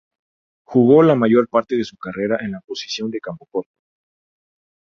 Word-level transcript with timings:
Jugó 0.65 1.03
la 1.03 1.13
mayor 1.13 1.47
parte 1.47 1.77
de 1.77 1.83
su 1.83 1.95
carrera 1.95 2.39
en 2.41 2.53
la 2.53 2.61
posición 2.61 3.11
de 3.11 3.19
campocorto. 3.21 3.69